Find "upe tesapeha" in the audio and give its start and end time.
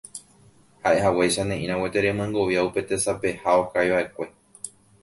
2.71-3.57